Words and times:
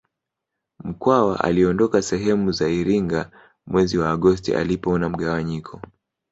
Mkwawa 0.83 1.43
aliondoka 1.43 2.01
sehemu 2.01 2.51
za 2.51 2.69
Iringa 2.69 3.31
mwezi 3.67 3.97
wa 3.97 4.11
Agosti 4.11 4.55
alipoona 4.55 5.09
mgawanyiko 5.09 5.81